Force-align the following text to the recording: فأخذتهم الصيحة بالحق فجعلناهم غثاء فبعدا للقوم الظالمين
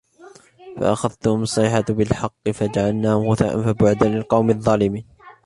فأخذتهم 0.79 1.41
الصيحة 1.41 1.83
بالحق 1.89 2.49
فجعلناهم 2.53 3.27
غثاء 3.29 3.61
فبعدا 3.61 4.07
للقوم 4.09 4.49
الظالمين 4.49 5.05